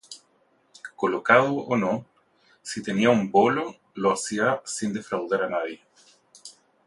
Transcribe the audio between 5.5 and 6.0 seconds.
nadie.